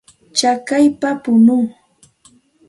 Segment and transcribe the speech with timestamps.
[0.37, 1.65] Chakayćhaw punuu.